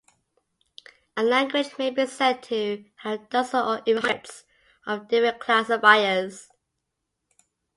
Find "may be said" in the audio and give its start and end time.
1.77-2.41